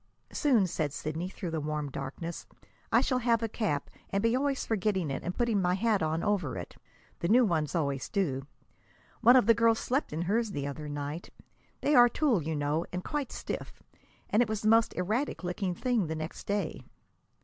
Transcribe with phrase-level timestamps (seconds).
[0.31, 2.47] "Soon," said Sidney, through the warm darkness,
[2.91, 6.23] "I shall have a cap, and be always forgetting it and putting my hat on
[6.23, 6.75] over it
[7.19, 8.47] the new ones always do.
[9.21, 11.29] One of the girls slept in hers the other night!
[11.81, 13.83] They are tulle, you know, and quite stiff,
[14.31, 16.81] and it was the most erratic looking thing the next day!"